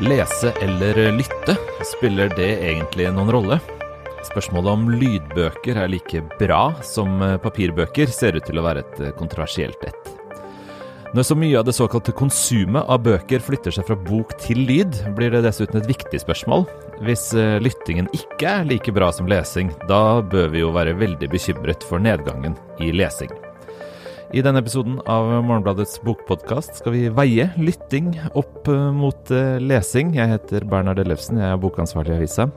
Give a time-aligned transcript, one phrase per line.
[0.00, 3.56] Lese eller lytte, spiller det egentlig noen rolle?
[4.28, 9.82] Spørsmålet om lydbøker er like bra som papirbøker, ser ut til å være et kontroversielt
[9.88, 10.12] et.
[11.16, 15.00] Når så mye av det såkalte konsumet av bøker flytter seg fra bok til lyd,
[15.18, 16.68] blir det dessuten et viktig spørsmål.
[17.02, 17.32] Hvis
[17.64, 21.98] lyttingen ikke er like bra som lesing, da bør vi jo være veldig bekymret for
[21.98, 23.34] nedgangen i lesing.
[24.28, 29.32] I denne episoden av Morgenbladets bokpodkast skal vi veie lytting opp mot
[29.64, 30.10] lesing.
[30.18, 32.48] Jeg heter Bernhard Ellefsen, jeg er bokansvarlig i avisa.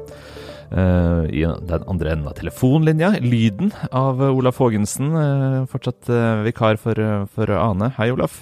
[1.32, 5.16] I den andre enden av telefonlinja, lyden av Olaf Haagensen,
[5.72, 6.12] fortsatt
[6.44, 7.00] vikar for,
[7.32, 7.94] for Ane.
[7.96, 8.42] Hei, Olaf.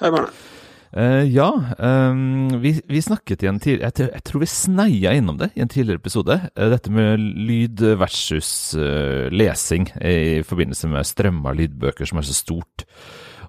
[0.00, 0.53] Hei, Bernhard.
[0.94, 1.48] Uh, ja,
[1.78, 5.62] um, vi, vi, snakket i en tidligere jeg, jeg, tror vi sneia innom det i
[5.64, 6.36] en tidligere episode.
[6.54, 8.48] Uh, dette med lyd versus
[8.78, 12.86] uh, lesing i forbindelse med strømma lydbøker som er så stort.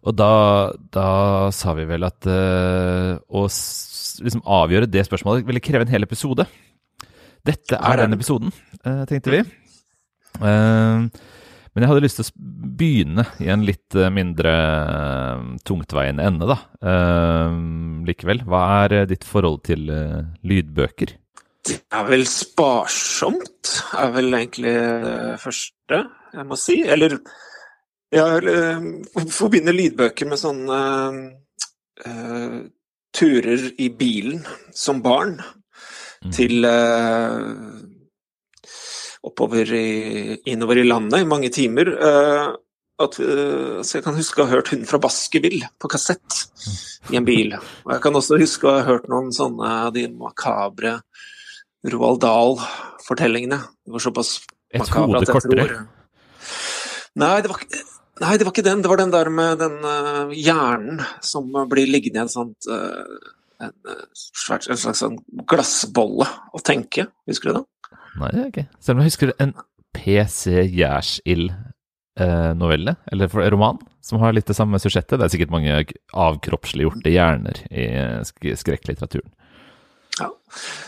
[0.05, 0.31] Og da,
[0.93, 1.09] da
[1.53, 6.45] sa vi vel at å liksom avgjøre det spørsmålet ville kreve en hel episode.
[7.45, 8.53] Dette er den episoden,
[9.09, 9.41] tenkte vi.
[11.75, 14.51] Men jeg hadde lyst til å begynne i en litt mindre
[15.67, 16.55] tungtveiende ende, da.
[16.79, 17.57] Uh,
[18.07, 21.17] likevel, hva er ditt forhold til uh, lydbøker?
[21.67, 24.71] Det er vel sparsomt, er vel egentlig
[25.03, 25.99] det første
[26.35, 26.77] jeg må si.
[26.95, 27.17] Eller
[28.15, 30.79] jeg uh, forbinder lydbøker med sånne
[33.15, 34.41] turer i bilen
[34.75, 36.31] som barn mm.
[36.35, 36.67] til
[39.25, 41.89] oppover i, innover i landet i mange timer.
[41.97, 42.53] Uh,
[43.01, 46.45] at, uh, så jeg kan huske å ha hørt 'Hun fra Baskerville' på kassett
[47.11, 47.55] i en bil.
[47.85, 50.99] Og jeg kan også huske å ha hørt noen sånne av de makabre
[51.91, 53.59] Roald Dahl-fortellingene.
[53.85, 54.39] Det var såpass
[54.73, 55.75] makabre at jeg tror
[57.15, 57.61] Nei det, var,
[58.19, 58.81] nei, det var ikke den.
[58.83, 63.71] Det var den der med den uh, hjernen som blir liggende i en, sånt, en,
[63.71, 64.67] en, slags
[64.99, 65.15] sånn
[65.47, 67.07] glassbolle å tenke.
[67.29, 67.63] Husker du det?
[68.19, 68.67] Nei, det er ikke.
[68.79, 69.53] Selv om jeg husker en
[69.95, 70.43] PC
[70.75, 75.19] Gjærsild-novelle, eh, eller roman, som har litt det samme susjettet.
[75.19, 75.71] Det er sikkert mange
[76.25, 77.73] avkroppsliggjorte hjerner i
[78.27, 79.31] sk skrekklitteraturen.
[80.19, 80.29] Ja.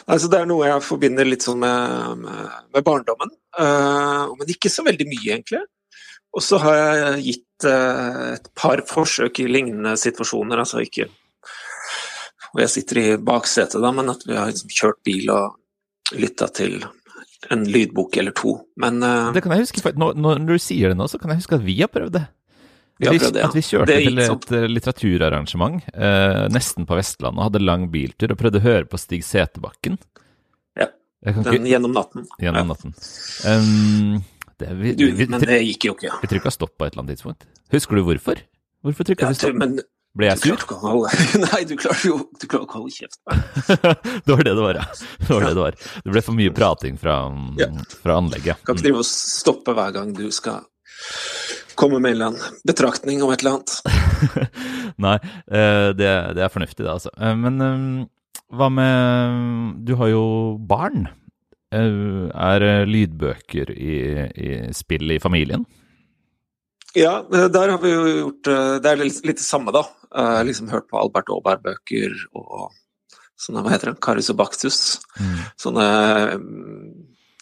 [0.08, 1.78] Altså, det er noe jeg forbinder litt sånn med,
[2.24, 2.42] med,
[2.76, 3.32] med barndommen.
[3.60, 5.64] Uh, men ikke så veldig mye, egentlig.
[6.38, 10.58] Og så har jeg gitt uh, et par forsøk i lignende situasjoner.
[10.64, 11.06] Altså ikke
[12.52, 16.48] hvor jeg sitter i baksetet, da, men at vi har liksom kjørt bil og lytta
[16.56, 16.80] til
[17.54, 20.98] en lydbok eller to, men uh, Det kan jeg huske, når, når, du sier det
[20.98, 22.24] nå, så kan jeg huske at vi har prøvd det.
[22.98, 23.50] Vi prøvd det, ja.
[23.50, 28.34] At vi kjørte til et uh, litteraturarrangement uh, nesten på Vestlandet og hadde lang biltur
[28.34, 30.00] og prøvde å høre på Stig Setebakken.
[30.78, 30.90] Ja,
[31.30, 32.26] den ikke, gjennom natten.
[32.42, 32.72] Gjennom ja.
[32.74, 32.98] natten.
[33.46, 34.18] Um,
[34.58, 36.18] det, vi, du, vi, men det gikk jo ikke.
[36.24, 37.46] Vi trykka stopp på et eller annet tidspunkt.
[37.74, 38.42] Husker du hvorfor?
[38.86, 39.62] Hvorfor trykka ja, vi stopp?
[39.62, 39.78] Men
[40.18, 40.66] ble jeg sur?
[41.46, 43.20] Nei, du klarer jo du klarer ikke å holde kjeft.
[44.26, 44.88] det var det det var, ja.
[45.22, 45.78] Det var det det var.
[46.06, 47.20] Det ble for mye prating fra,
[47.62, 47.70] ja.
[48.02, 48.64] fra anlegget.
[48.66, 50.66] Kan ikke drive og stoppe hver gang du skal
[51.78, 53.74] komme med en eller annen betraktning om et eller annet.
[55.06, 57.14] Nei, eh, det, det, er fornuftig, det, altså.
[57.14, 58.06] Eh, men eh,
[58.58, 60.26] hva med Du har jo
[60.58, 61.10] barn.
[61.68, 63.96] Er lydbøker i,
[64.40, 65.66] i spill i familien?
[66.96, 68.48] Ja, der har vi jo gjort
[68.80, 69.84] Det er litt, litt det samme, da.
[70.16, 72.70] Uh, liksom hørt på Albert Aaberg-bøker og
[73.38, 75.00] sånne, hva heter det, Baktus.
[75.20, 75.38] Mm.
[75.60, 75.88] Sånne
[76.40, 76.88] mm,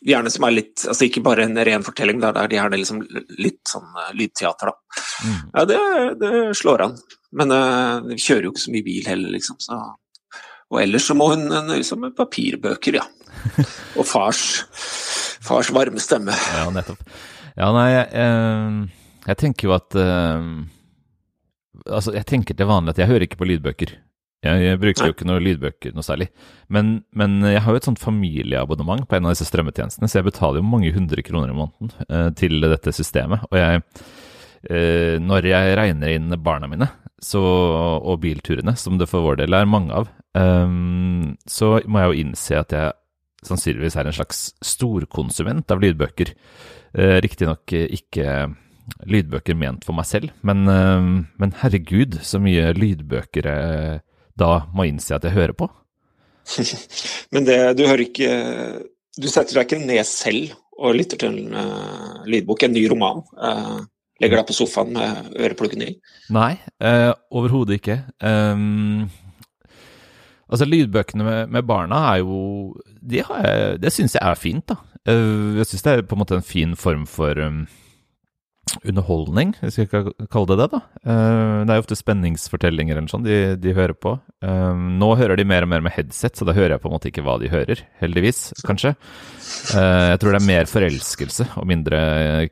[0.06, 3.00] Gjerne som er litt Altså ikke bare en ren fortelling, det er gjerne liksom
[3.42, 5.06] litt sånn uh, lydteater, da.
[5.26, 5.40] Mm.
[5.54, 5.80] Ja, det,
[6.22, 6.98] det, slår an.
[7.38, 9.62] Men uh, vi kjører jo ikke så mye bil heller, liksom.
[9.62, 9.80] Så.
[10.74, 13.08] Og ellers så må hun nøye seg med papirbøker, ja.
[14.00, 14.44] og fars,
[15.46, 16.34] fars varme stemme.
[16.54, 17.02] Ja, nettopp.
[17.56, 18.30] Ja, nei, jeg,
[19.30, 19.96] jeg tenker jo at
[21.86, 23.96] Altså, jeg tenker til vanlig at jeg hører ikke på lydbøker.
[24.46, 26.28] Jeg, jeg bruker jo ikke noe lydbøker noe særlig.
[26.74, 30.28] Men, men, jeg har jo et sånt familieabonnement på en av disse strømmetjenestene, så jeg
[30.28, 33.48] betaler jo mange hundre kroner i måneden eh, til dette systemet.
[33.50, 33.82] Og jeg,
[34.70, 36.90] eh, når jeg regner inn barna mine
[37.24, 40.78] så, og bilturene, som det for vår del er mange av, eh,
[41.50, 43.00] så må jeg jo innse at jeg
[43.46, 46.34] sannsynligvis er en slags storkonsument av lydbøker.
[46.98, 48.30] Eh, Riktignok ikke
[49.10, 51.08] lydbøker ment for meg selv, men, eh,
[51.42, 54.04] men herregud, så mye lydbøker jeg
[54.40, 55.70] da må innse at jeg hører på.
[57.34, 58.28] men det, du hører ikke
[59.18, 63.22] Du setter deg ikke ned selv og lytter til en uh, lydbok, en ny roman?
[63.40, 63.80] Uh,
[64.20, 65.94] legger deg på sofaen med ørepluggene i?
[66.36, 66.52] Nei,
[66.84, 67.96] uh, overhodet ikke.
[68.20, 69.08] Um,
[70.50, 74.82] altså, lydbøkene med, med, barna er jo Det, har det syns jeg er fint, da.
[75.08, 77.64] Jeg syns det er på en måte en fin form for um,
[78.86, 80.68] underholdning, hvis vi skal kalle det det.
[80.74, 80.80] da.
[81.06, 84.16] Uh, det er jo ofte spenningsfortellinger eller sånn de, de hører på.
[84.44, 86.96] Uh, nå hører de mer og mer med headset, så da hører jeg på en
[86.96, 87.84] måte ikke hva de hører.
[88.02, 88.96] Heldigvis, kanskje.
[89.76, 92.00] Uh, jeg tror det er mer forelskelse og mindre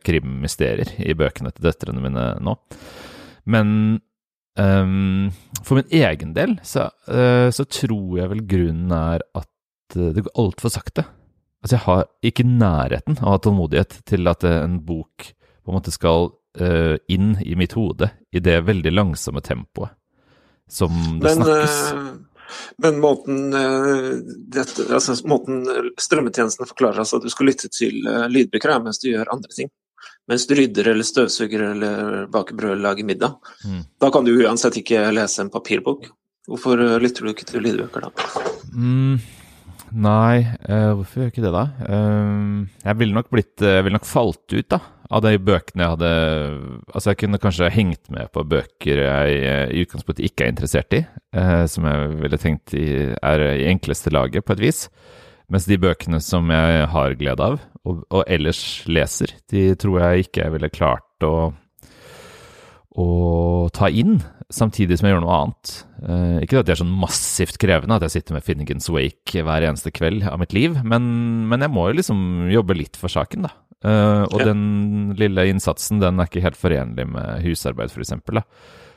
[0.06, 2.58] krimmysterier i bøkene til døtrene mine nå.
[3.50, 4.00] Men
[4.54, 10.70] for min egen del så, så, tror jeg vel grunnen er at det går altfor
[10.70, 11.08] sakte.
[11.64, 15.34] Altså, jeg har ikke nærheten av tålmodighet til at en bok
[15.64, 16.30] på en måte skal
[16.60, 19.94] uh, inn i mitt hode i det veldig langsomme tempoet
[20.70, 21.78] som det men, snakkes.
[21.94, 24.10] Uh, men måten, uh,
[24.54, 25.64] dette, altså, måten
[26.02, 29.72] strømmetjenesten forklarer altså at du skal lytte til lydbøker, er mens du gjør andre ting.
[30.28, 33.54] Mens du rydder eller støvsuger eller baker brød eller lager middag.
[33.68, 33.82] Mm.
[34.00, 36.08] Da kan du uansett ikke lese en papirbok.
[36.48, 38.12] Hvorfor lytter du ikke til lydbøker da?
[38.72, 39.20] Mm.
[39.94, 41.64] Nei, uh, hvorfor gjør jeg ikke det, da?
[41.86, 44.80] Uh, jeg ville nok blitt uh, ville nok falt ut, da,
[45.12, 46.12] av de bøkene jeg hadde
[46.94, 49.42] Altså, jeg kunne kanskje hengt med på bøker jeg
[49.74, 51.02] i utgangspunktet ikke er interessert i,
[51.70, 52.86] som jeg ville tenkt i,
[53.18, 54.86] er i enkleste laget, på et vis.
[55.52, 60.28] Mens de bøkene som jeg har glede av, og, og ellers leser, de tror jeg
[60.28, 61.36] ikke jeg ville klart å
[62.94, 64.20] å ta inn,
[64.54, 65.72] samtidig som jeg gjør noe annet.
[66.04, 69.66] Eh, ikke at det er sånn massivt krevende at jeg sitter med Finnegans Wake hver
[69.66, 71.08] eneste kveld av mitt liv, men,
[71.50, 72.20] men jeg må jo liksom
[72.54, 73.54] jobbe litt for saken, da.
[73.84, 74.48] Uh, og ja.
[74.48, 78.14] den lille innsatsen den er ikke helt forenlig med husarbeid, f.eks.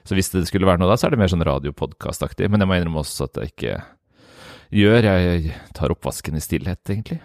[0.06, 2.46] Så hvis det skulle være noe da, så er det mer sånn radiopodkastaktig.
[2.52, 3.72] Men jeg må innrømme også at jeg ikke
[4.78, 5.08] gjør.
[5.10, 7.18] Jeg tar oppvasken i stillhet, egentlig.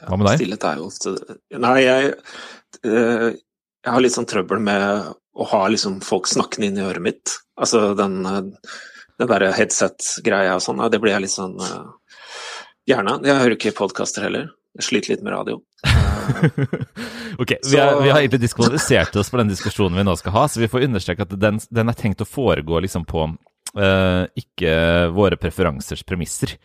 [0.00, 0.40] Hva med deg?
[0.40, 1.10] Stillhet er jo ofte
[1.60, 2.14] Nei, jeg,
[2.88, 7.04] uh, jeg har litt sånn trøbbel med å ha liksom folk snakkende inn i øret
[7.04, 7.34] mitt.
[7.60, 11.58] Altså den, den derre headset-greia og sånn, det blir jeg litt sånn
[12.82, 13.20] Gjerne.
[13.22, 14.48] Jeg hører ikke podkaster heller.
[14.80, 15.60] Jeg sliter litt med radio.
[17.42, 20.44] ok, vi, er, vi, har egentlig diskvalifisert oss for den diskusjonen vi nå skal ha,
[20.48, 23.26] så vi får understreke at den, den er tenkt å foregå liksom på
[23.78, 24.74] uh, ikke
[25.14, 26.56] våre preferansers premisser.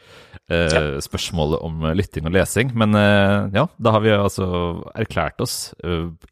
[0.47, 0.83] Uh, ja.
[1.03, 2.71] Spørsmålet om lytting og lesing.
[2.77, 4.47] Men uh, ja, da har vi altså
[4.95, 5.73] erklært oss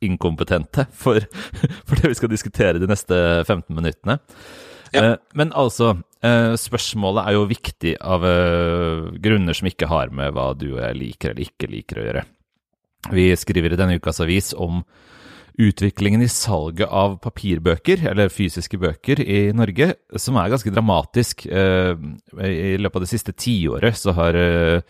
[0.04, 1.24] inkompetente for,
[1.88, 4.19] for, det vi skal diskutere de neste 15 minuttene.
[4.95, 5.18] Ja.
[5.36, 5.89] men altså,
[6.56, 8.24] spørsmålet er jo viktig av
[9.19, 12.21] grunner som ikke har med hva du og jeg liker eller ikke liker å gjøre.
[13.13, 14.84] Vi skriver i denne ukas avis om
[15.56, 21.46] utviklingen i salget av papirbøker, eller fysiske bøker, i Norge, som er ganske dramatisk.
[21.48, 21.94] Eh,
[22.44, 24.81] I løpet av det siste tiåret så har eh,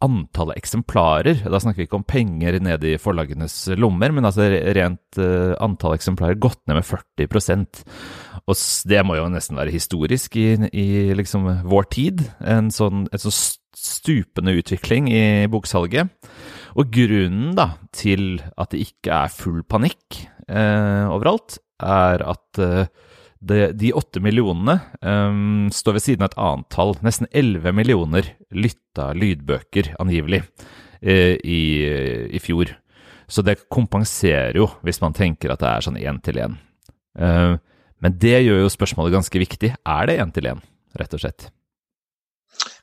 [0.00, 5.20] antallet eksemplarer, da snakker vi ikke om penger ned i forlagenes lommer, men altså rent
[5.20, 7.82] uh, antall eksemplarer gått ned med 40%
[8.48, 8.56] Og
[8.88, 12.24] det må jo nesten være historisk i, i liksom vår tid.
[12.40, 13.36] En sånn, en sånn
[13.76, 16.08] stupende utvikling i boksalget.
[16.78, 22.90] Og grunnen da til at det ikke er full panikk eh, overalt, er at eh,
[23.40, 26.94] det, de åtte millionene um, står ved siden av et annet tall.
[27.04, 30.42] Nesten elleve millioner lytta lydbøker, angivelig,
[31.00, 31.62] eh, i,
[32.28, 32.74] i, fjor.
[33.30, 36.58] Så det kompenserer jo, hvis man tenker at det er sånn én til én.
[37.16, 37.54] Eh,
[38.00, 39.72] men det gjør jo spørsmålet ganske viktig.
[39.88, 40.62] Er det én til én,
[41.00, 41.48] rett og slett?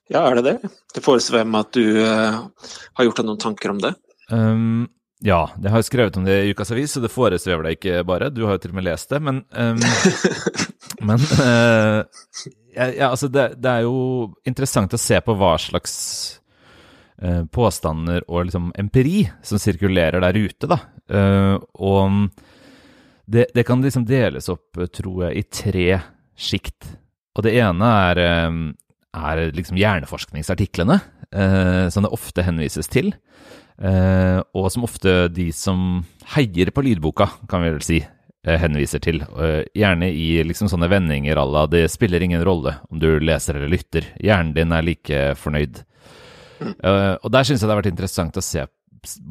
[0.07, 0.69] Ja, er det det?
[0.95, 3.91] Det foresvever meg at du uh, har gjort deg noen tanker om det?
[4.31, 4.87] Um,
[5.23, 8.31] ja, jeg har skrevet om det i Ukas Avis, så det foresvever deg ikke bare.
[8.31, 9.83] Du har jo til og med lest det, men um,
[11.07, 12.01] Men uh,
[12.73, 15.93] ja, ja, altså, det, det, er jo interessant å se på hva slags
[17.21, 20.79] uh, påstander og liksom empiri som sirkulerer der ute, da.
[21.77, 22.31] og
[23.25, 25.87] det, det, kan liksom deles opp, tror jeg, i tre
[26.37, 26.89] sjikt.
[27.37, 28.21] Og det ene er
[29.17, 30.99] er liksom hjerneforskningsartiklene,
[31.31, 33.13] eh, som det ofte henvises til.
[33.77, 39.01] Eh, og som ofte de som heier på lydboka, kan vi vel si, eh, henviser
[39.03, 39.21] til.
[39.21, 43.55] Eh, gjerne i liksom sånne vendinger à la 'det spiller ingen rolle om du leser
[43.55, 44.17] eller lytter'.
[44.19, 45.83] Hjernen din er like fornøyd.
[46.61, 48.65] Eh, og der syns jeg det har vært interessant å se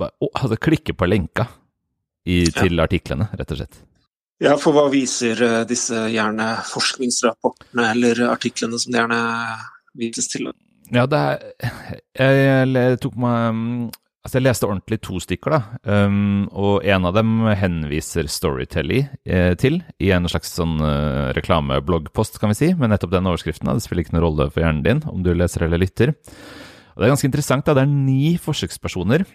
[0.08, 1.44] Altså klikke på lenka
[2.24, 3.76] i, til artiklene, rett og slett.
[4.40, 9.20] Ja, for hva viser uh, disse gjerne forskningsrapportene eller artiklene som de gjerne
[9.98, 10.50] vises til?
[10.94, 11.38] Ja, det er
[12.14, 13.70] Jeg, jeg tok meg mm,
[14.26, 15.58] Altså, jeg leste ordentlig to stykker, da.
[15.86, 22.40] Um, og en av dem henviser Storytelly eh, til i en slags sånn uh, reklamebloggpost,
[22.42, 23.70] kan vi si, med nettopp den overskriften.
[23.70, 23.76] Da.
[23.78, 26.10] Det spiller ikke noen rolle for hjernen din om du leser eller lytter.
[26.16, 27.68] Og det er ganske interessant.
[27.70, 29.28] da, Det er ni forsøkspersoner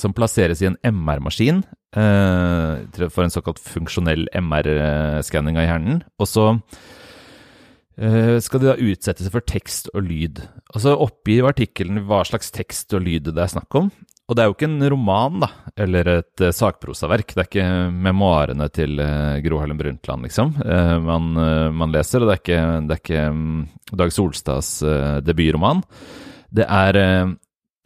[0.00, 1.60] som plasseres i en MR-maskin
[1.98, 6.02] eh, for en såkalt funksjonell MR-skanning av hjernen.
[6.16, 6.46] Og så
[8.40, 10.38] skal de da utsette seg for tekst og lyd.
[10.72, 13.90] Og så oppgir artikkelen hva slags tekst og lyd det er snakk om.
[14.30, 15.48] og det er jo ikke en roman, da,
[15.84, 17.34] eller et uh, sakprosaverk.
[17.34, 17.66] Det er ikke
[18.06, 20.54] memoarene til uh, Gro Harlem Brundtland, liksom.
[21.04, 21.32] Man,
[21.74, 23.62] man, leser, og det er ikke, det er ikke um,
[23.98, 24.72] Dag Solstads
[25.26, 25.82] debutroman.
[26.54, 26.96] Det er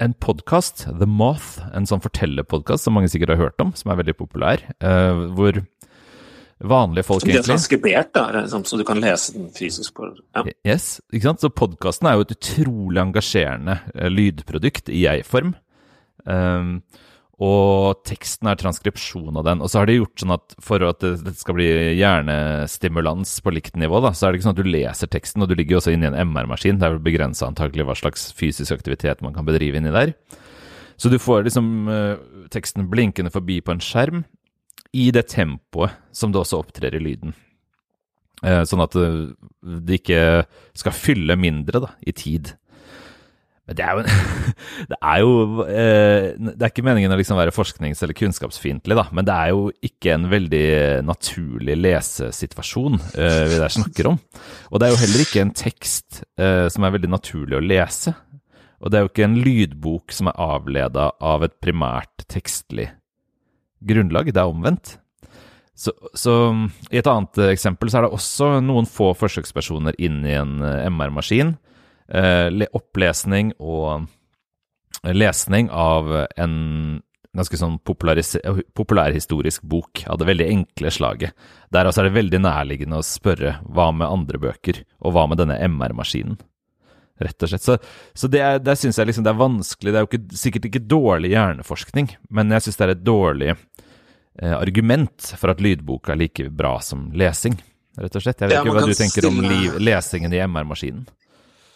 [0.04, 4.02] en podkast, The Moth, en sånn fortellerpodkast som mange sikkert har hørt om, som er
[4.02, 4.62] veldig populær,
[5.36, 5.62] hvor
[6.68, 7.40] vanlige folk, egentlig.
[7.40, 10.44] Det er transkribert, da, liksom, så du kan lese den fysisk på ja.
[10.66, 11.44] Yes, ikke sant.
[11.44, 13.78] Så podkasten er jo et utrolig engasjerende
[14.12, 15.54] lydprodukt i jeg-form.
[16.24, 16.78] Um,
[17.42, 19.62] og teksten er transkripsjon av den.
[19.64, 21.66] Og så har de gjort sånn at for at det, skal bli
[21.98, 25.50] hjernestimulans på likt nivå, da, så er det ikke sånn at du leser teksten, og
[25.50, 26.78] du ligger også inni en MR-maskin.
[26.78, 30.14] Det er vel begrensa antakelig hva slags fysisk aktivitet man kan bedrive inni der.
[30.94, 34.22] Så du får liksom uh, teksten blinkende forbi på en skjerm
[34.94, 37.34] i det tempoet som det også opptrer i lyden.
[38.44, 40.20] Uh, sånn at uh, det ikke
[40.76, 42.54] skal fylle mindre da, i tid.
[43.64, 44.02] Men det er jo,
[44.90, 49.28] det er, jo eh, det er ikke meningen å liksom være forsknings- eller kunnskapsfiendtlig, men
[49.28, 50.66] det er jo ikke en veldig
[51.08, 54.20] naturlig lesesituasjon eh, vi der snakker om.
[54.70, 58.12] Og det er jo heller ikke en tekst eh, som er veldig naturlig å lese.
[58.84, 62.90] Og det er jo ikke en lydbok som er avleda av et primært tekstlig
[63.86, 64.96] grunnlag, det er omvendt.
[65.74, 66.32] Så, så,
[66.94, 71.56] I et annet eksempel så er det også noen få forsøkspersoner inn i en MR-maskin
[72.14, 74.06] eh, opplesning og
[75.10, 76.54] lesning av en
[77.34, 81.46] ganske sånn populærhistorisk bok av det veldig enkle slaget.
[81.74, 85.42] Der altså er det veldig nærliggende å spørre hva med andre bøker, og hva med
[85.42, 86.38] denne MR-maskinen?
[87.22, 87.62] Rett og slett.
[87.62, 87.76] Så,
[88.14, 89.92] så det, er, det syns jeg liksom det er vanskelig.
[89.92, 93.52] Det er jo ikke, sikkert ikke dårlig hjerneforskning, men jeg syns det er et dårlig
[93.54, 93.60] eh,
[94.42, 97.54] argument for at lydbok er like bra som lesing,
[98.00, 98.40] rett og slett.
[98.42, 99.30] Jeg vet ja, ikke hva du tenker stille...
[99.30, 101.04] om lesingen i MR-maskinen?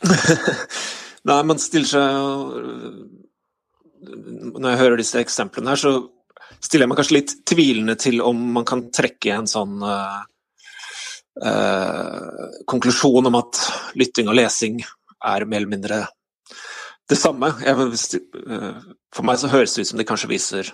[1.29, 2.05] Nei, man stiller seg
[4.55, 5.93] Når jeg hører disse eksemplene her, så
[6.63, 10.21] stiller jeg meg kanskje litt tvilende til om man kan trekke en sånn uh,
[11.45, 13.61] uh, konklusjon om at
[13.99, 16.01] lytting og lesing er mer eller mindre
[17.09, 17.51] det samme.
[17.65, 18.21] Jeg,
[19.15, 20.73] for meg så høres det ut som de kanskje viser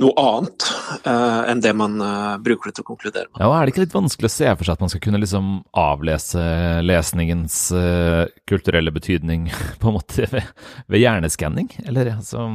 [0.00, 0.64] noe annet
[1.04, 3.40] uh, enn det man uh, bruker det til å konkludere med.
[3.42, 5.20] Ja, og Er det ikke litt vanskelig å se for seg at man skal kunne
[5.20, 5.50] liksom
[5.82, 6.44] avlese
[6.84, 9.50] lesningens uh, kulturelle betydning
[9.82, 10.48] på en måte ved,
[10.88, 12.46] ved hjerneskanning, eller altså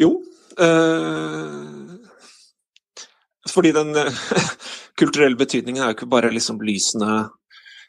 [0.00, 0.10] Jo.
[3.48, 3.94] fordi den
[5.00, 7.22] kulturelle betydningen er jo ikke bare liksom lysene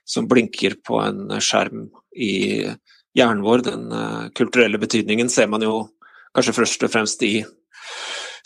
[0.07, 2.63] som blinker på en skjerm i
[3.15, 3.65] hjernen vår.
[3.67, 3.83] Den
[4.35, 5.85] kulturelle betydningen ser man jo
[6.35, 7.33] kanskje først og fremst i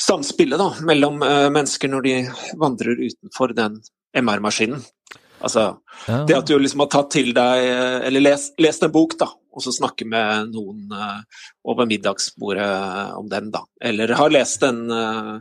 [0.02, 2.16] samspillet da, mellom uh, mennesker når de
[2.60, 3.80] vandrer utenfor den
[4.18, 4.84] MR-maskinen.
[5.38, 5.68] Altså,
[6.08, 6.24] ja.
[6.26, 9.28] Det at du liksom har tatt til deg, eh, eller lest, lest en bok, da,
[9.30, 12.70] og så snakke med noen uh, over middagsbordet
[13.18, 13.62] om den, da.
[13.78, 15.38] Eller har lest en uh,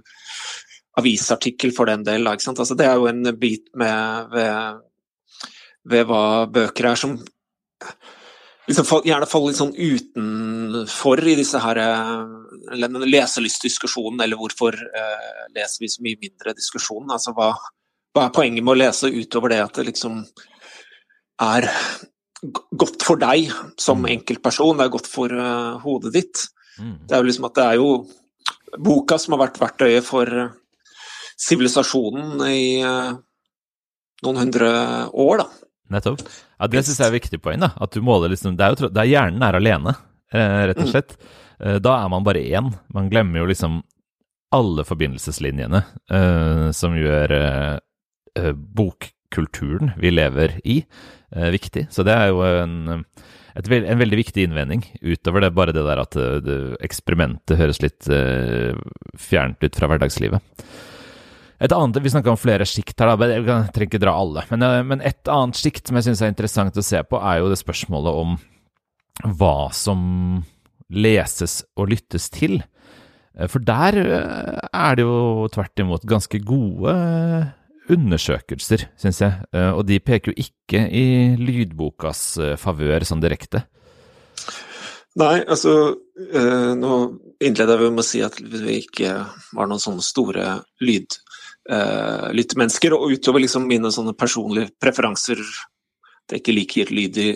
[1.00, 2.28] avisartikkel for den del.
[2.28, 4.84] Da, altså, det er jo en bit med ved,
[5.88, 6.22] ved hva
[6.52, 7.16] bøker er som
[8.66, 11.80] liksom gjerne faller litt sånn utenfor i disse her
[12.72, 17.12] eller leselystdiskusjonen, eller hvorfor eh, leser vi så mye mindre diskusjonen?
[17.14, 17.52] Altså, hva,
[18.14, 20.20] hva, er poenget med å lese utover det at det liksom
[21.46, 21.68] er
[22.76, 24.10] godt for deg som mm.
[24.14, 26.46] enkeltperson, det er godt for uh, hodet ditt.
[26.78, 26.96] Mm.
[27.08, 27.90] Det er jo liksom at det er jo
[28.86, 30.32] boka som har vært verktøyet for
[31.40, 33.16] sivilisasjonen uh, i uh,
[34.24, 34.68] noen hundre
[35.12, 35.66] år, da.
[35.96, 36.22] Nettopp.
[36.58, 37.60] Ja, Det syns jeg er et viktig poeng.
[37.62, 39.94] da, at du måler liksom, Det er jo det er hjernen er alene,
[40.32, 40.92] eh, rett og mm.
[40.92, 41.16] slett.
[41.16, 41.44] Mm.
[41.56, 42.72] Da er man bare én.
[42.92, 43.78] Man glemmer jo liksom
[44.54, 45.82] alle forbindelseslinjene
[46.12, 47.78] eh, som gjør eh,
[48.38, 50.80] eh, bokkulturen vi lever i,
[51.34, 51.88] eh, viktig.
[51.90, 53.04] Så det er jo en,
[53.56, 58.06] et, en veldig viktig innvending, utover det bare det der at det, eksperimentet høres litt
[59.18, 60.62] fjernt ut fra hverdagslivet.
[61.56, 64.44] Et annet, Vi snakka om flere sjikt her, da, jeg trenger ikke dra alle.
[64.52, 67.40] Men, eh, men et annet sjikt som jeg syns er interessant å se på, er
[67.40, 68.36] jo det spørsmålet om
[69.24, 70.44] hva som
[70.92, 72.60] leses og lyttes til.
[73.36, 76.96] Eh, for der eh, er det jo tvert imot ganske gode
[77.86, 79.44] undersøkelser, syns jeg.
[79.54, 81.04] Og de peker jo ikke i
[81.38, 82.22] lydbokas
[82.58, 83.60] favør sånn direkte.
[85.22, 85.94] Nei, altså
[86.74, 86.96] Nå
[87.38, 89.12] innleder vi med å si at vi ikke
[89.54, 90.48] var noen sånne store
[90.82, 91.14] lyd
[92.34, 95.38] lyttemennesker, og utover liksom mine sånne personlige preferanser
[96.26, 97.28] det er ikke liker lyd i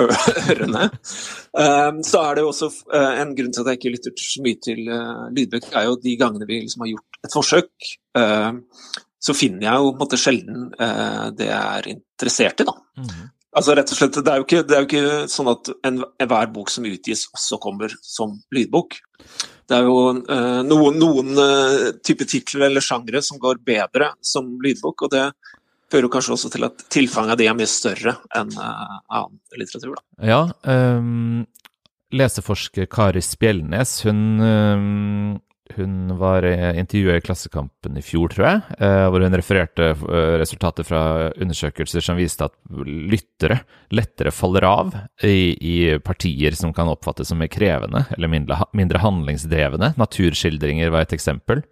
[0.52, 0.88] ørene.
[1.52, 4.44] Um, så er det jo også uh, en grunn til at jeg ikke lytter så
[4.44, 8.98] mye til uh, lydbøker, er jo de gangene vi liksom har gjort et forsøk, uh,
[9.22, 10.62] så finner jeg jo på en måte sjelden
[11.38, 12.72] det jeg er interessert i, da.
[12.98, 13.28] Mm.
[13.54, 16.72] Altså rett og slett, Det er jo ikke, er jo ikke sånn at enhver bok
[16.74, 18.96] som utgis, også kommer som lydbok.
[19.70, 20.00] Det er jo
[20.66, 21.38] noen, noen
[22.02, 25.28] type titler eller sjangre som går bedre som lydbok, og det
[25.92, 29.96] fører kanskje også til at tilfanget av de er mye større enn uh, annen litteratur.
[29.98, 30.04] Da.
[30.32, 30.42] Ja,
[30.98, 31.44] um,
[32.12, 35.40] leseforsker Kari Spjeldnes, hun um,
[35.76, 36.44] hun var
[36.76, 39.92] intervjua i Klassekampen i fjor, tror jeg, eh, hvor hun refererte
[40.40, 43.60] resultatet fra undersøkelser som viste at lyttere
[43.94, 44.92] lettere faller av
[45.24, 49.94] i, i partier som kan oppfattes som mer krevende eller mindre, mindre handlingsdrevne.
[50.00, 51.64] Naturskildringer var et eksempel.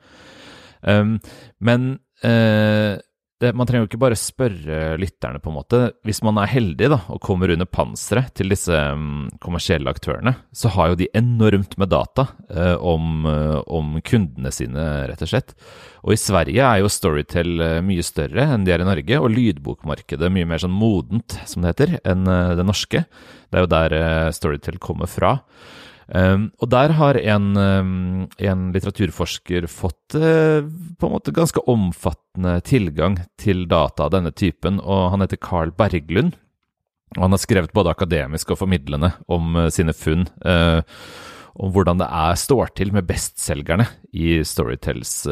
[0.81, 1.19] Um,
[1.61, 1.93] men
[2.25, 2.97] uh,
[3.40, 5.78] det, man trenger jo ikke bare spørre lytterne, på en måte.
[6.04, 10.73] Hvis man er heldig da, og kommer under panseret til disse um, kommersielle aktørene, så
[10.75, 15.56] har jo de enormt med data uh, om, uh, om, kundene sine, rett og slett.
[16.04, 19.32] Og i Sverige er jo Storytel uh, mye større enn de er i Norge, og
[19.32, 23.06] lydbokmarkedet mye mer sånn modent, som det heter, enn det norske.
[23.49, 24.00] Det er jo der
[24.37, 25.38] Storytel kommer fra.
[26.11, 30.59] Um, og der har en, um, en litteraturforsker fått uh,
[30.99, 35.71] på en måte ganske omfattende tilgang til data av denne typen, og han heter Carl
[35.71, 36.35] Berglund.
[37.17, 40.26] Og han har skrevet både akademisk og formidlende om uh, sine funn.
[40.43, 40.83] Uh,
[41.61, 43.85] om hvordan det er, står til med bestselgerne
[44.17, 45.26] i Storytels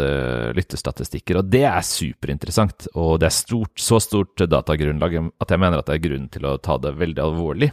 [0.58, 1.38] lyttestatistikker.
[1.38, 5.88] Og det er superinteressant, og det er stort, så stort datagrunnlag at jeg mener at
[5.88, 7.70] det er grunn til å ta det veldig alvorlig.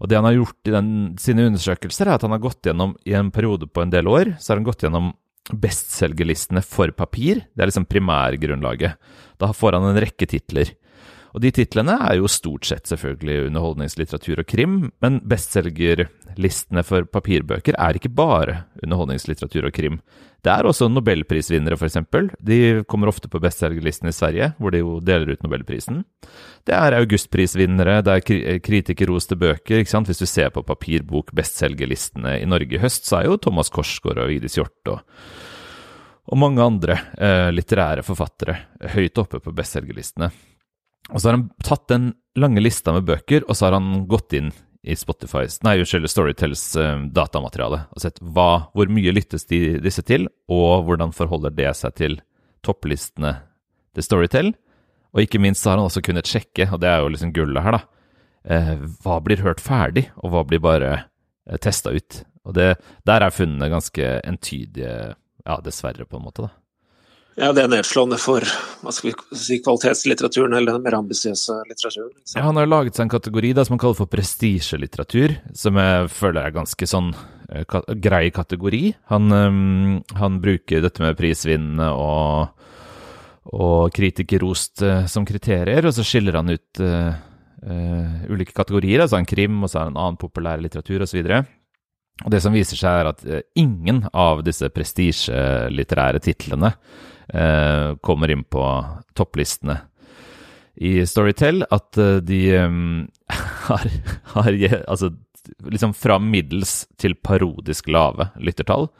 [0.00, 2.96] Og det han har gjort i den, sine undersøkelser, er at han har gått gjennom
[3.08, 5.14] i en periode på en del år, så har han gått gjennom
[5.52, 7.44] bestselgerlistene for papir.
[7.54, 8.98] Det er liksom primærgrunnlaget.
[9.38, 10.72] Da får han en rekke titler.
[11.34, 17.76] Og de titlene er jo stort sett selvfølgelig underholdningslitteratur og krim, men bestselgerlistene for papirbøker
[17.76, 20.00] er ikke bare underholdningslitteratur og krim.
[20.46, 21.98] Det er også nobelprisvinnere, f.eks.
[22.38, 26.04] De kommer ofte på bestselgerlisten i Sverige, hvor de jo deler ut nobelprisen.
[26.66, 29.80] Det er augustprisvinnere, det er kritikerroste bøker.
[29.80, 30.06] ikke sant?
[30.06, 34.30] Hvis du ser på papirbok-bestselgerlistene i Norge i høst, så er jo Thomas Korsgaard og
[34.30, 35.02] Vigdis Hjorth og,
[36.30, 38.60] og mange andre eh, litterære forfattere
[38.94, 40.30] høyt oppe på bestselgerlistene.
[41.12, 44.34] Og så har han tatt den lange lista med bøker, og så har han gått
[44.36, 44.52] inn
[44.86, 50.04] i Spotifys, nei, unnskyld, Storytels uh, datamateriale og sett hva, hvor mye lyttes de, disse
[50.06, 52.14] til, og hvordan forholder det seg til
[52.66, 53.32] topplistene
[53.96, 54.52] til Storytel.
[55.16, 57.66] Og ikke minst så har han også kunnet sjekke, og det er jo liksom gullet
[57.66, 57.82] her, da,
[58.52, 62.20] eh, hva blir hørt ferdig, og hva blir bare eh, testa ut.
[62.46, 62.74] Og det,
[63.08, 66.54] der er funnene ganske entydige, ja, dessverre, på en måte, da.
[67.36, 68.44] Ja, det er nedslående for
[68.80, 72.14] hva skal vi si, kvalitetslitteraturen, eller den mer ambisiøse litteraturen.
[72.14, 72.38] Liksom.
[72.38, 76.06] Ja, han har laget seg en kategori da, som han kaller for prestisjelitteratur, som jeg
[76.16, 78.80] føler er ganske sånn uh, grei kategori.
[79.12, 82.70] Han, um, han, bruker dette med prisvinnende og,
[83.52, 87.18] og kritikerrost uh, som kriterier, og så skiller han ut uh,
[88.30, 91.20] ulike kategorier, altså en krim, og så er det en annen populær litteratur osv.
[92.24, 96.72] Og det som viser seg, er at ingen av disse prestisjelitterære titlene
[97.26, 98.62] kommer inn på
[99.18, 99.80] topplistene
[100.76, 103.06] i Storytel, at eh, de um,
[103.68, 103.88] har,
[104.34, 105.10] har, altså
[105.64, 108.90] liksom fra middels til parodisk lave lyttertall.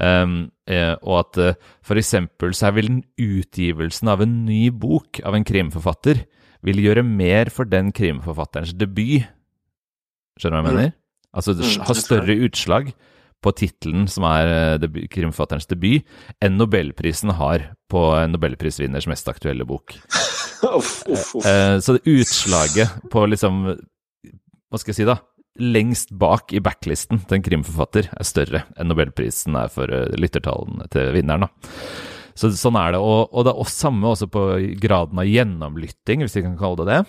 [0.00, 5.36] Um, eh, og at for eksempel så er vel utgivelsen av en ny bok av
[5.36, 6.22] en krimforfatter
[6.64, 9.26] vil gjøre mer for den krimforfatterens debut.
[10.38, 10.78] Skjønner du hva jeg mm.
[10.78, 10.96] mener?
[11.30, 12.92] Altså har ha større utslag
[13.44, 16.04] på tittelen som er eh, krimforfatterens debut,
[16.44, 19.96] enn nobelprisen har på en nobelprisvinners mest aktuelle bok.
[20.76, 21.46] uff, uff, uff.
[21.46, 25.18] Eh, så det utslaget på liksom Hva skal jeg si, da?
[25.60, 30.86] Lengst bak i backlisten til en krimforfatter er større enn nobelprisen er for eh, lyttertallene
[30.92, 31.48] til vinneren.
[31.48, 31.80] da.
[32.38, 33.00] Så Sånn er det.
[33.02, 34.44] Og, og det er også samme også på
[34.80, 37.00] graden av gjennomlytting, hvis vi kan kalle det det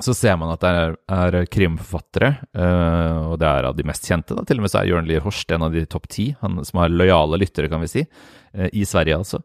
[0.00, 4.06] så ser man at det er, er krimforfattere, uh, og det er av de mest
[4.08, 4.36] kjente.
[4.36, 4.44] Da.
[4.48, 6.80] Til og med så er Jørn Lier Horst en av de topp ti, han som
[6.80, 9.42] har lojale lyttere, kan vi si, uh, i Sverige altså.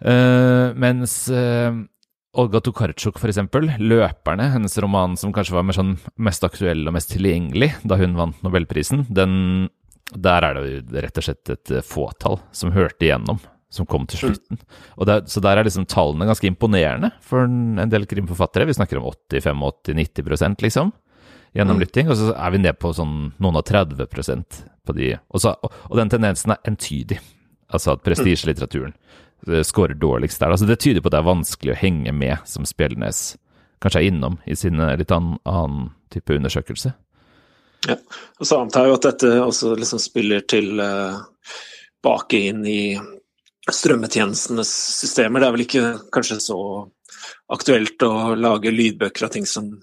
[0.00, 1.16] Uh, mens
[2.40, 7.10] Olga Tokarczuk, for eksempel, 'Løperne', hennes roman som kanskje var sånn mest aktuell og mest
[7.16, 9.70] tilgjengelig da hun vant nobelprisen, den,
[10.14, 14.58] der er det rett og slett et fåtall som hørte igjennom som kom til slutten.
[15.06, 18.66] Der, så der er liksom tallene ganske imponerende for en, del krimforfattere.
[18.66, 20.90] Vi snakker om 85-80-90 liksom,
[21.54, 22.08] gjennomlytting.
[22.08, 22.12] Mm.
[22.12, 25.12] Og så er vi ned på sånn noen og 30% på de.
[25.30, 27.20] Og, så, og, den tendensen er entydig.
[27.70, 28.96] Altså at prestisjelitteraturen
[29.46, 29.60] mm.
[29.66, 30.56] scorer dårligst der.
[30.56, 33.38] Altså det tyder på at det er vanskelig å henge med, som Spjeldnes
[33.80, 36.90] kanskje er innom i sin litt annen, annen type undersøkelse.
[37.88, 37.96] Ja,
[38.36, 41.22] og så antar jeg at dette også liksom spiller til uh,
[42.04, 42.82] bake inn i
[43.68, 44.70] strømmetjenestenes
[45.00, 45.42] systemer.
[45.42, 46.58] Det er vel ikke kanskje så
[47.52, 49.72] aktuelt å lage lydbøker av ting som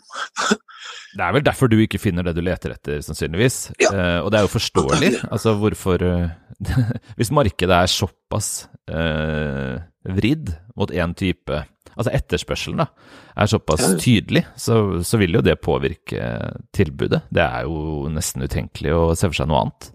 [1.17, 3.71] Det er vel derfor du ikke finner det du leter etter, sannsynligvis.
[3.81, 3.89] Ja.
[3.89, 5.11] Eh, og det er jo forståelig.
[5.33, 6.35] Altså hvorfor eh,
[7.17, 9.79] Hvis markedet er såpass eh,
[10.17, 11.63] vridd mot én type
[11.97, 12.85] Altså etterspørselen da,
[13.33, 16.27] er såpass tydelig, så, så vil jo det påvirke
[16.75, 17.23] tilbudet.
[17.33, 19.87] Det er jo nesten utenkelig å se for seg noe annet.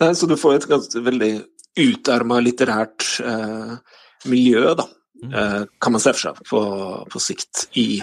[0.00, 1.30] Nei, Så du får et ganske veldig
[1.80, 3.76] utarma litterært eh,
[4.30, 4.86] miljø, da.
[5.20, 6.60] Eh, kan man se for seg på,
[7.12, 8.00] på sikt i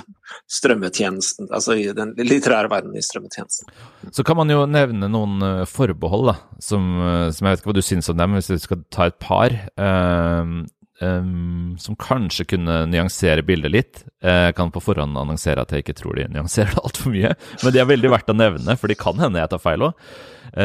[0.53, 3.71] strømmetjenesten, altså i den litterære verdenen i strømmetjenesten.
[4.13, 6.89] Så kan man jo nevne noen eh, forbehold, da, som,
[7.33, 9.55] som jeg vet ikke hva du syns om dem, hvis du skal ta et par.
[9.77, 10.65] Um,
[10.97, 13.99] som kanskje kunne nyansere bildet litt.
[14.25, 17.75] Jeg kan på forhånd annonsere at jeg ikke tror de nyanserer det altfor mye, men
[17.75, 20.07] de er veldig verdt å nevne, for de kan hende jeg tar feil òg.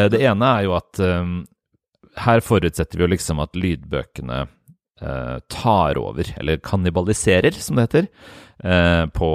[0.08, 1.02] Det ene er jo at
[2.16, 8.08] her forutsetter vi jo liksom at lydbøkene eh, tar over, eller kannibaliserer, som det heter,
[8.64, 9.30] eh, på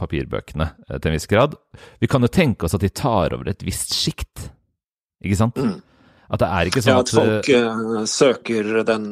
[0.00, 1.56] papirbøkene eh, til en viss grad.
[2.02, 4.50] Vi kan jo tenke oss at de tar over et visst sjikt,
[5.24, 5.60] ikke sant?
[5.60, 5.78] Mm.
[6.26, 9.06] At det er ikke sånn Ja, at folk uh, søker den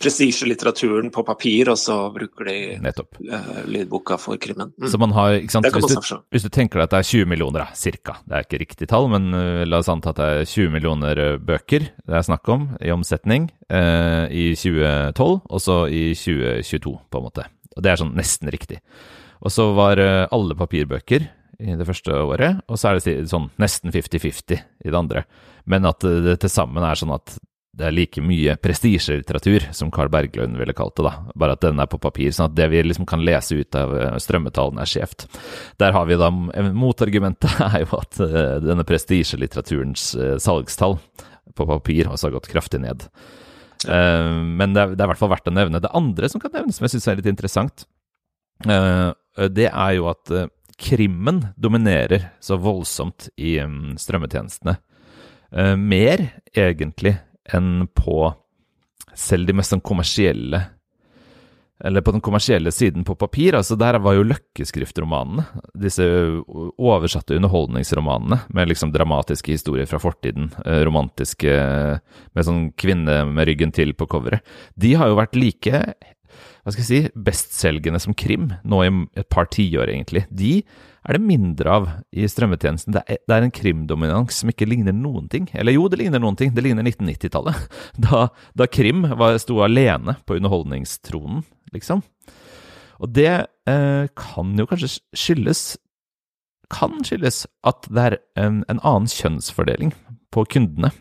[0.00, 3.20] prestisjelitteraturen på papir, og så bruker de Nettopp.
[3.20, 4.72] Uh, lydboka for krimmen.
[4.80, 4.88] Mm.
[4.92, 7.30] Så man har, ikke sant, hvis du, hvis du tenker deg at det er 20
[7.34, 10.30] millioner, da, cirka, det er ikke riktig tall, men uh, la oss anta at det
[10.30, 16.02] er 20 millioner bøker det er snakk om i omsetning i 2012, og så i
[16.16, 17.46] 2022, på en måte.
[17.74, 18.78] Og det er sånn nesten riktig.
[19.44, 21.26] Og så var alle papirbøker
[21.64, 25.24] i det første året, og så er det sånn nesten 50-50 i det andre.
[25.70, 27.38] Men at uh, det til sammen er sånn at
[27.74, 31.32] det er like mye prestisjelitteratur, som Carl Berglund ville kalt det, da.
[31.34, 33.94] Bare at den er på papir, sånn at det vi liksom kan lese ut av
[33.98, 35.26] eh, strømmetallene er skjevt.
[35.82, 41.00] Der har vi da Motargumentet er jo at eh, denne prestisjelitteraturens eh, salgstall
[41.58, 43.08] på papir også har gått kraftig ned.
[43.88, 45.82] Eh, Men det er, det er i hvert fall verdt å nevne.
[45.82, 47.88] Det andre som kan nevnes, som jeg syns er litt interessant,
[48.70, 49.10] eh,
[49.50, 50.46] det er jo at eh,
[50.80, 54.76] krimmen dominerer så voldsomt i mm, strømmetjenestene.
[55.54, 57.16] Eh, mer, egentlig,
[57.52, 58.32] enn på
[59.14, 60.64] selv de mest sånn kommersielle
[61.84, 63.54] Eller på den kommersielle siden på papir.
[63.54, 65.42] altså Der var jo løkkeskriftromanene.
[65.74, 66.06] Disse
[66.78, 70.50] oversatte underholdningsromanene med liksom dramatiske historier fra fortiden.
[70.64, 71.50] eh, Romantiske
[72.32, 74.40] med sånn kvinne med ryggen til på coveret.
[74.78, 75.82] De har jo vært like
[76.64, 80.24] hva skal jeg si, bestselgende som krim nå i et par tiår, egentlig.
[80.32, 80.62] De
[81.04, 82.94] er det mindre av i strømmetjenesten.
[82.96, 85.44] Det er, det er en krimdominans som ikke ligner noen ting.
[85.52, 86.54] Eller jo, det ligner noen ting.
[86.56, 87.66] Det ligner 1990-tallet.
[88.04, 91.44] Da, da krim var, sto alene på underholdningstronen,
[91.76, 92.00] liksom.
[93.04, 93.32] Og det
[93.68, 95.62] eh, kan jo kanskje skyldes
[96.72, 99.92] Kan skyldes at det er en, en annen kjønnsfordeling
[100.32, 100.94] på kundene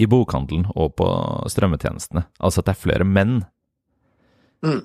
[0.00, 1.08] i bokhandelen og på
[1.50, 2.26] strømmetjenestene.
[2.38, 3.40] Altså at det er flere menn
[4.64, 4.82] Mm.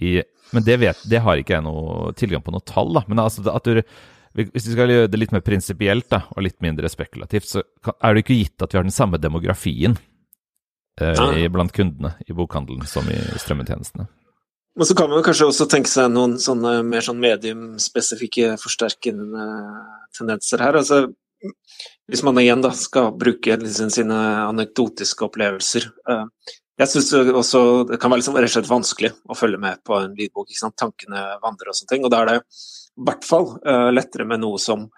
[0.00, 0.22] i
[0.52, 3.04] Men det, vet, det har ikke jeg noe tilgang på noe tall, da.
[3.08, 3.82] Men altså du
[4.34, 8.14] Hvis vi skal gjøre det litt mer prinsipielt og litt mindre spekulativt, så kan- er
[8.14, 9.96] det ikke gitt at vi har den samme demografien
[11.00, 11.32] eh, Ah.
[11.34, 14.08] i- blant kundene i bokhandelen som i strømmetjenestene.
[14.76, 19.46] Men så kan man kanskje også tenke seg noen sånne mer sånn mediumspesifikke forsterkende
[20.18, 20.72] tendenser her.
[20.72, 21.14] Altså,
[22.10, 24.14] hvis man igjen da skal bruke liksom sine
[24.50, 25.90] anekdotiske opplevelser.
[26.80, 29.94] Jeg syns også det kan være liksom rett og slett vanskelig å følge med på
[30.00, 30.48] en lydbok.
[30.48, 30.76] ikke sant?
[30.80, 32.06] Tankene vandrer og sånne ting.
[32.06, 34.88] Og da er det i hvert fall uh, lettere med noe som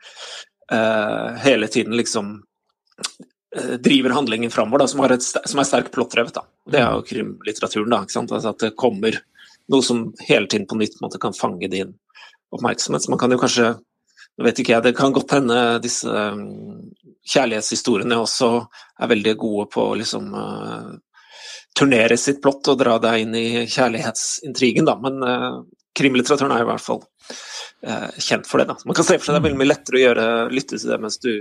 [0.73, 6.41] uh, hele tiden liksom uh, driver handlingen framover, da, som, et, som er sterkt plottdrevet.
[6.65, 8.03] Det er jo krimlitteraturen, da.
[8.05, 8.33] ikke sant?
[8.33, 9.21] Altså at det kommer
[9.73, 11.93] noe som hele tiden på nytt måte, kan fange din
[12.57, 13.05] oppmerksomhet.
[13.05, 13.75] Så man kan jo kanskje
[14.37, 16.43] nå vet ikke jeg, Det kan godt hende disse um,
[17.25, 18.51] kjærlighetshistoriene også
[19.01, 20.29] er veldig gode på å liksom
[21.77, 24.97] turnere sitt plott og dra deg inn i kjærlighetsintrigen, da.
[25.03, 25.59] Men uh,
[25.97, 28.71] krimlitteraturen er i hvert fall uh, kjent for det.
[28.71, 28.79] da.
[28.89, 31.01] Man kan se for seg det er veldig mye lettere å gjøre, lytte til det
[31.03, 31.33] mens du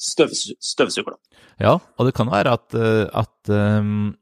[0.00, 1.16] støvsu støvsuger.
[1.16, 1.40] da.
[1.60, 4.14] Ja, og det kan være at, eh, at um,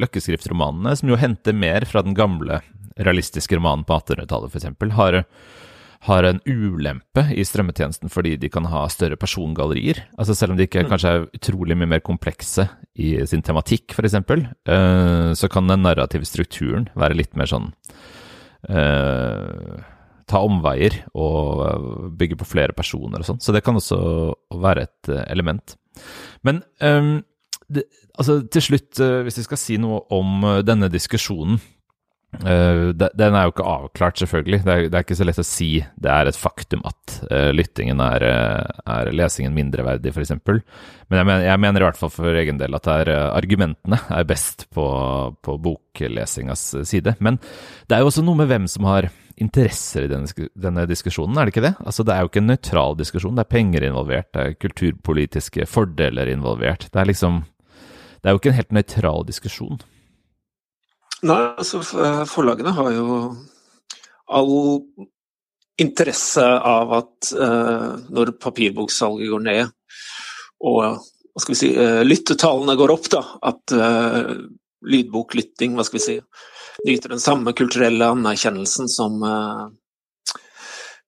[0.00, 2.62] løkkeskriftromanene, som jo henter mer fra den gamle
[2.96, 5.20] realistiske romanen på 1800-tallet f.eks., har,
[6.08, 10.00] har en ulempe i strømmetjenesten fordi de kan ha større persongallerier.
[10.16, 12.64] Altså Selv om de ikke kanskje er utrolig mye mer komplekse
[12.96, 17.68] i sin tematikk, f.eks., uh, så kan den narrative strukturen være litt mer sånn
[18.70, 19.80] uh,
[20.30, 21.88] ta omveier og eh,
[22.20, 23.42] bygge på flere personer og sånn.
[23.42, 23.98] Så det kan også
[24.62, 25.74] være et eh, element.
[26.46, 27.16] Men um,
[27.70, 31.60] det, altså, til slutt, eh, hvis vi skal si noe om eh, denne diskusjonen
[32.30, 34.60] Uh, den er jo ikke avklart, selvfølgelig.
[34.64, 37.50] Det er, det er, ikke så lett å si det er et faktum at uh,
[37.52, 40.36] lyttingen er, uh, er, lesingen mindreverdig, f.eks.
[40.38, 44.28] Men jeg mener, jeg mener, i hvert fall for egen del at er, argumentene er
[44.28, 44.86] best på,
[45.42, 47.16] på boklesingas side.
[47.18, 47.40] Men
[47.90, 51.48] det er jo også noe med hvem som har interesser i denne, denne, diskusjonen, er
[51.48, 51.76] det ikke det?
[51.82, 53.36] Altså, det er jo ikke en nøytral diskusjon.
[53.36, 56.90] Det er penger involvert, det er kulturpolitiske fordeler involvert.
[56.92, 57.46] Det er liksom
[58.20, 59.78] Det er jo ikke en helt nøytral diskusjon.
[61.28, 61.82] Nei, altså
[62.28, 63.06] forlagene har jo
[64.30, 64.54] all
[65.80, 69.62] interesse av at uh, når papirboksalget går ned
[70.60, 74.32] og hva skal vi si, uh, lyttetallene går opp, da, at uh,
[74.84, 76.16] lydboklytting hva skal vi si,
[76.84, 79.20] nyter den samme kulturelle anerkjennelsen som,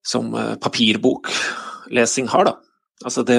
[0.04, 0.26] som
[0.60, 2.50] papirboklesing har.
[2.50, 2.52] Da.
[3.08, 3.38] Altså det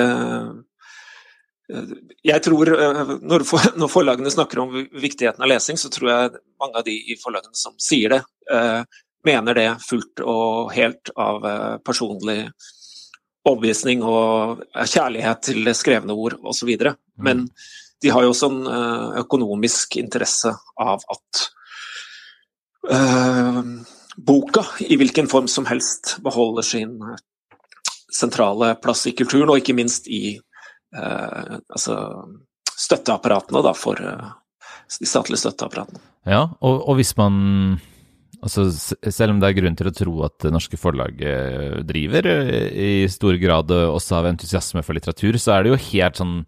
[2.24, 3.46] jeg tror, eh, når,
[3.92, 7.76] forlagene snakker om viktigheten av lesing, så tror jeg mange av de i forlagene som
[7.82, 8.22] sier det,
[8.54, 8.82] eh,
[9.24, 12.40] mener det fullt og helt av eh, personlig
[13.44, 16.70] overbevisning og kjærlighet til skrevne ord osv.
[16.80, 16.96] Mm.
[17.28, 17.42] Men
[18.04, 21.42] de har jo også en økonomisk interesse av at
[24.16, 26.96] boka, i hvilken form som helst, beholder sin
[28.12, 30.53] sentrale plass i kulturen, og ikke minst i Eh,
[30.94, 31.96] altså
[32.78, 34.30] støtteapparatene da, for eh,
[35.00, 36.02] de statlige støtteapparatene.
[36.30, 37.82] Ja, og, og, hvis man
[38.44, 43.06] altså Selv om det er grunn til å tro at norske forlag eh, driver i
[43.12, 46.40] stor grad også av entusiasme for litteratur, så er det jo helt sånn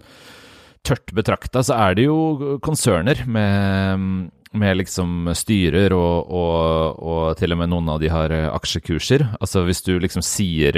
[0.86, 7.52] tørt betrakta, så er det jo konserner med med liksom styrer, og, og, og, til
[7.52, 9.26] og med noen av de har aksjekurser.
[9.36, 10.78] Altså hvis du liksom sier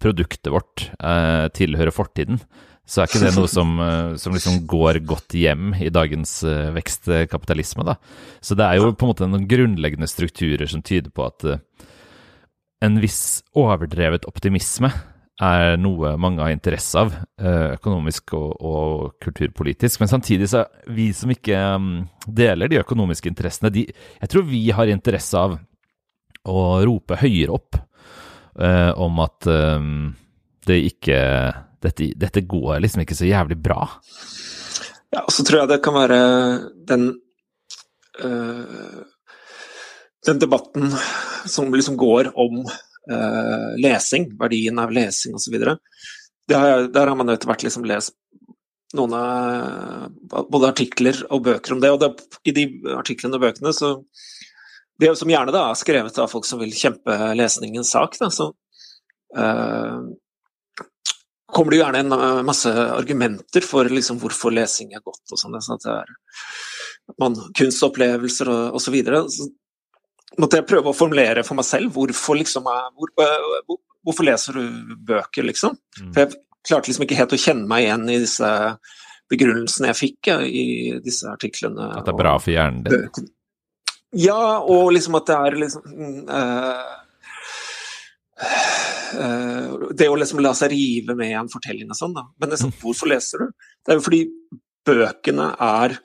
[0.00, 2.40] produktet vårt eh, tilhører fortiden,
[2.90, 6.72] så er ikke det noe som, eh, som liksom går godt hjem i dagens uh,
[6.74, 7.86] vekstkapitalisme.
[7.86, 7.94] Da.
[8.42, 11.60] Så det er jo på en måte noen grunnleggende strukturer som tyder på at uh,
[12.82, 14.90] en viss overdrevet optimisme
[15.40, 20.02] er noe mange har interesse av, økonomisk og, og, kulturpolitisk.
[20.02, 21.56] Men samtidig så er vi som ikke
[22.28, 25.56] deler de økonomiske interessene, de, jeg tror vi har interesse av
[26.44, 27.80] å rope høyere opp
[28.60, 30.12] uh, om at um,
[30.66, 31.20] det ikke
[31.80, 33.86] dette, dette, går liksom ikke så jævlig bra.
[35.10, 36.20] Ja, og så tror jeg det kan være
[36.86, 37.08] den
[38.22, 39.00] uh,
[40.28, 40.92] Den debatten
[41.48, 45.56] som liksom går om uh, lesing, verdien av lesing osv.
[46.50, 48.14] Der har man etter hvert liksom lest
[48.96, 51.92] noen av både artikler og bøker om det.
[51.94, 52.10] Og det,
[52.44, 52.66] i de
[52.98, 53.94] artiklene og bøkene så
[55.00, 58.50] det som gjerne da er skrevet av folk som vil kjempe lesningens sak, da, så
[59.38, 60.10] uh,
[61.50, 65.24] kommer det gjerne en eh, masse argumenter for liksom, hvorfor lesing er godt.
[65.32, 66.12] og sånn, sånn at det er
[67.18, 68.84] man, Kunstopplevelser og osv.
[68.84, 69.24] Så, videre.
[69.34, 69.48] så
[70.38, 74.94] måtte jeg prøve å formulere for meg selv hvorfor, liksom, hvor, hvor, hvorfor leser du
[75.10, 75.74] bøker, liksom.
[75.98, 76.12] Mm.
[76.14, 78.54] For jeg klarte liksom ikke helt å kjenne meg igjen i disse
[79.30, 80.64] begrunnelsene jeg fikk i
[81.02, 81.90] disse artiklene.
[81.98, 83.30] At det er bra for hjernen din?
[84.16, 85.84] Ja, og liksom at det er liksom
[86.26, 86.94] uh,
[89.14, 92.26] uh, Det å liksom la seg rive med en fortelling og sånn, da.
[92.42, 93.52] Men liksom, hvorfor leser du?
[93.84, 94.24] Det er jo fordi
[94.88, 96.00] bøkene er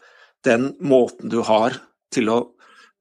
[0.45, 1.79] den måten du har
[2.13, 2.41] til å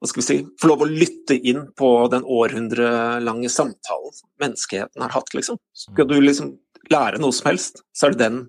[0.04, 5.14] hva skal vi si, få lov å lytte inn på den århundrelange samtalen menneskeheten har
[5.14, 5.56] hatt, liksom.
[5.72, 6.50] Skal du liksom
[6.92, 8.42] lære noe som helst, så er det den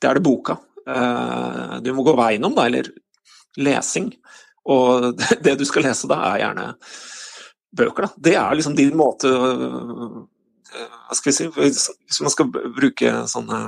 [0.00, 0.56] Det er det boka.
[0.88, 2.88] Uh, du må gå veien om, da, eller
[3.56, 4.10] lesing.
[4.70, 5.10] Og
[5.44, 6.68] det du skal lese da, er gjerne
[7.74, 8.24] bøker, da.
[8.28, 13.64] Det er liksom din måte Hva skal vi si Hvis man skal bruke sånne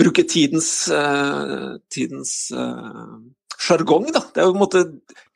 [0.00, 2.52] Bruke tidens, uh, tidens
[3.60, 4.22] sjargong, da.
[4.32, 4.84] Det er jo på en måte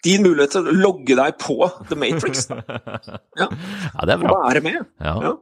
[0.05, 1.57] din mulighet til å logge deg på
[1.91, 2.47] The Matrix.
[2.51, 2.63] Da.
[3.41, 3.49] Ja.
[3.51, 4.31] ja, det er bra.
[4.31, 4.81] Og være med.
[5.03, 5.15] Ja.
[5.27, 5.35] Ja.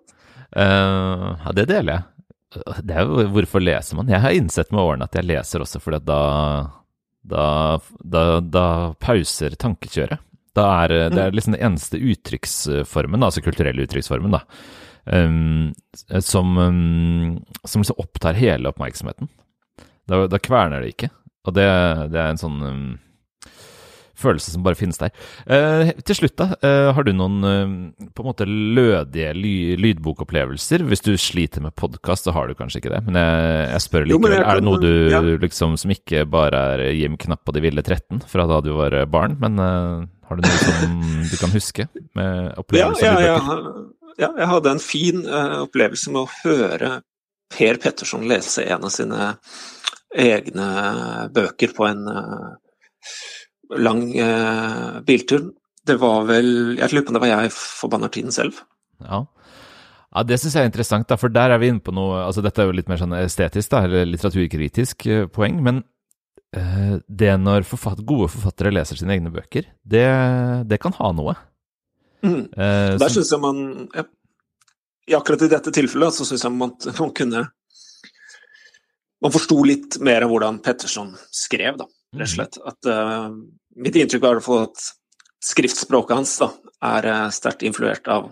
[0.52, 2.08] Uh, ja, det deler jeg.
[2.84, 4.10] Det er jo hvorfor leser man?
[4.12, 6.22] Jeg har innsett med årene at jeg leser også fordi da
[7.22, 8.66] da, da, da
[9.02, 10.22] pauser tankekjøret.
[10.56, 14.42] Da er, det er liksom den eneste uttrykksformen, altså kulturelle uttrykksformen, da,
[15.16, 15.70] um,
[16.20, 19.30] som, um, som liksom opptar hele oppmerksomheten.
[20.10, 21.08] Da, da, kverner det ikke.
[21.48, 21.64] Og det,
[22.12, 22.84] det er en sånn um,
[24.22, 25.12] følelse som bare finnes der.
[25.46, 26.48] Eh, til slutt, da.
[26.64, 30.84] Eh, har du noen eh, på en måte lødige ly lydbokopplevelser?
[30.88, 33.02] Hvis du sliter med podkast, så har du kanskje ikke det.
[33.08, 34.32] Men jeg, jeg spør likevel.
[34.32, 35.22] Jo, jeg er det noe du ja.
[35.42, 38.96] liksom som ikke bare er Jim Knapp og de ville 13 fra da du var
[39.10, 40.96] barn, men har du noe som
[41.28, 41.86] du kan huske
[42.18, 43.56] med opplevelser ja, ja, ja,
[44.20, 46.92] ja, jeg hadde en fin opplevelse med å høre
[47.52, 49.32] Per Petterson lese en av sine
[50.12, 50.68] egne
[51.32, 52.04] bøker på en
[53.78, 55.50] lang eh, biltur.
[55.82, 58.60] Det var vel Jeg lurer på om det var jeg forbanna tiden selv.
[59.02, 59.24] Ja.
[60.12, 62.44] Ja, Det syns jeg er interessant, da, for der er vi inne på noe altså
[62.44, 65.62] Dette er jo litt mer sånn estetisk, da, eller litteraturkritisk eh, poeng.
[65.64, 65.80] Men
[66.52, 70.04] eh, det når forfatt, gode forfattere leser sine egne bøker, det,
[70.68, 71.36] det kan ha noe.
[72.22, 72.44] Mm.
[72.52, 74.04] Eh, Der syns jeg man ja,
[75.10, 77.40] i Akkurat i dette tilfellet så syns jeg man, man kunne
[79.22, 82.32] Man forsto litt mer av hvordan Petterson skrev, da, rett og mm.
[82.36, 82.56] slett.
[82.66, 83.34] At, uh,
[83.76, 84.86] mitt inntrykk er at
[85.42, 86.52] skriftspråket hans da,
[86.92, 88.30] er uh, sterkt influert av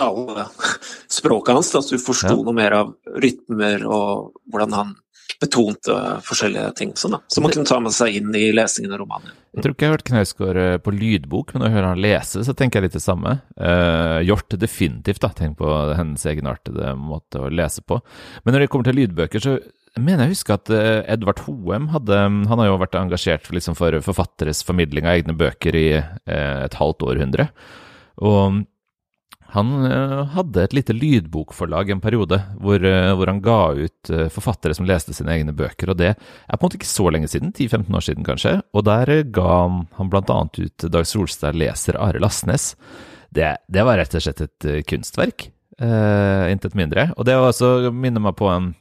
[0.00, 0.46] alle
[1.20, 1.70] språket hans.
[1.74, 2.40] Da, så du forsto ja.
[2.40, 4.98] noe mer av rytmer og hvordan han
[5.40, 5.94] betonte
[6.26, 6.90] forskjellige ting.
[6.98, 7.22] Sånn, da.
[7.30, 9.32] Så man kunne ta med seg inn i lesingen av romanen.
[9.56, 12.02] Jeg tror ikke jeg har hørt Knausgård eh, på lydbok, men når jeg hører han
[12.04, 13.32] lese, så tenker jeg litt det samme.
[13.56, 15.32] Uh, Hjort definitivt, da.
[15.36, 17.98] Tenk på hennes egenartede måte å lese på.
[18.44, 19.56] Men når det kommer til lydbøker, så
[19.98, 23.96] mener jeg husker at uh, Edvard Hoem hadde Han har jo vært engasjert liksom, for
[24.06, 27.50] forfatteres formidling av egne bøker i uh, et halvt århundre.
[28.20, 28.62] Og
[29.54, 34.28] han eh, hadde et lite lydbokforlag en periode, hvor, eh, hvor, han ga ut eh,
[34.32, 35.90] forfattere som leste sine egne bøker.
[35.90, 36.18] og Det er
[36.54, 38.56] på en måte ikke så lenge siden, 10-15 år siden kanskje.
[38.74, 39.56] Og der ga
[39.98, 40.40] han bl.a.
[40.46, 42.74] ut Dag Solstad leser Are Lastnes.
[43.30, 45.50] Det, det, var rett og slett et kunstverk,
[45.82, 47.10] eh, intet mindre.
[47.16, 48.74] Og det også minner meg på en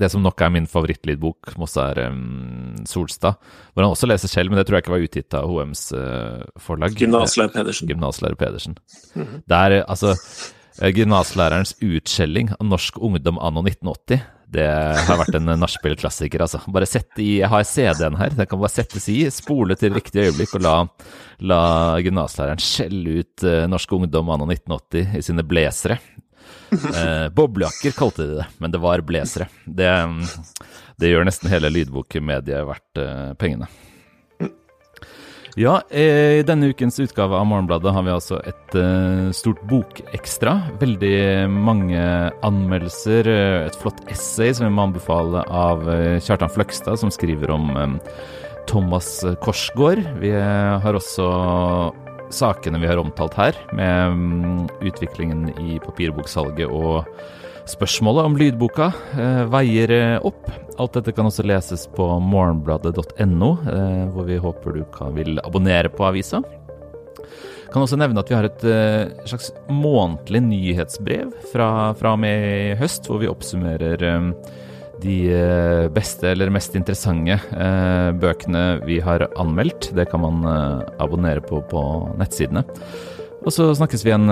[0.00, 3.36] det som nok er min favorittlydbok, Mossa er um, Solstad,
[3.72, 6.44] hvor han også leser selv, men det tror jeg ikke var utgitt av HMs uh,
[6.60, 6.96] forlag.
[6.96, 7.90] Gymnaslærer Pedersen.
[7.90, 8.78] Gymnaslærer Pedersen.
[9.14, 9.42] Mm -hmm.
[9.46, 10.14] Der, altså,
[10.80, 14.20] eh, Gymnaslærerens utskjelling av norsk ungdom anno 1980,
[14.52, 14.68] det
[15.08, 16.60] har vært en nachspiel-klassiker, altså.
[16.68, 20.28] Bare sett i, Jeg har CD-en her, den kan bare settes i, spole til riktig
[20.28, 20.86] øyeblikk og la,
[21.40, 21.60] la
[22.00, 25.98] gymnaslæreren skjelle ut uh, norsk ungdom anno 1980 i sine blazere.
[26.72, 29.44] Eh, boblejakker kalte de det, men det var blazere.
[29.66, 29.90] Det,
[30.96, 33.68] det, gjør nesten hele lydbokmediet verdt eh, pengene.
[35.56, 40.54] Ja, eh, i denne ukens utgave av Morgenbladet har vi altså et uh, stort bokekstra.
[40.80, 42.00] Veldig mange
[42.46, 45.84] anmeldelser, eh, et flott essay som vi må anbefale av
[46.24, 47.98] Kjartan Fløgstad, som skriver om
[48.70, 50.00] Thomas Korsgaard.
[50.22, 51.28] Vi har også
[52.34, 57.06] sakene vi har omtalt her, med mm, utviklingen i papirboksalget og
[57.68, 60.48] spørsmålet om lydboka, eh, veier eh, opp.
[60.80, 65.92] Alt dette kan også leses på morgenbladet.no, eh, hvor vi håper du kan, vil abonnere
[65.92, 66.42] på avisa.
[67.72, 68.64] Kan også nevne at vi har et
[69.24, 74.04] slags månedlig nyhetsbrev fra, fra og med i høst, hvor vi oppsummerer
[75.02, 79.90] de eh, beste eller mest interessante eh, bøkene vi har anmeldt.
[79.96, 81.84] Det kan man eh, abonnere på på
[82.20, 82.64] nettsidene.
[83.42, 84.30] Og så snakkes vi igjen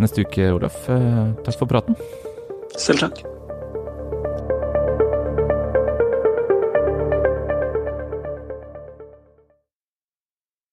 [0.00, 0.86] neste uke, Olaf.
[0.88, 1.98] Takk for praten.
[2.80, 3.37] Selv takk.